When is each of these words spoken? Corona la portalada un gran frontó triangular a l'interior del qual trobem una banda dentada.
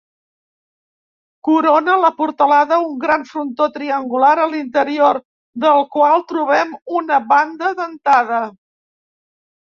Corona 1.47 1.97
la 2.03 2.09
portalada 2.21 2.79
un 2.85 2.95
gran 3.03 3.25
frontó 3.31 3.67
triangular 3.75 4.31
a 4.45 4.47
l'interior 4.53 5.19
del 5.65 5.85
qual 5.97 6.25
trobem 6.31 6.73
una 7.01 7.21
banda 7.35 7.69
dentada. 7.81 8.41